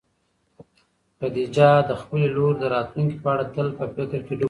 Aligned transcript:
خدیجه 1.19 1.69
د 1.89 1.91
خپلې 2.01 2.27
لور 2.35 2.53
د 2.59 2.63
راتلونکي 2.75 3.17
په 3.23 3.29
اړه 3.33 3.45
تل 3.55 3.67
په 3.77 3.85
فکر 3.95 4.19
کې 4.27 4.31
ډوبه 4.31 4.33
وه. 4.35 4.39